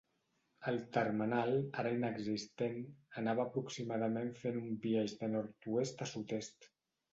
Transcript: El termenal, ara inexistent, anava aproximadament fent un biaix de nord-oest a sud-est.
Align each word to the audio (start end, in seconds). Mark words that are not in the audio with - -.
El 0.69 0.77
termenal, 0.95 1.53
ara 1.83 1.91
inexistent, 1.97 2.79
anava 3.23 3.45
aproximadament 3.47 4.33
fent 4.41 4.59
un 4.65 4.75
biaix 4.89 5.17
de 5.23 5.33
nord-oest 5.37 6.05
a 6.07 6.11
sud-est. 6.17 6.71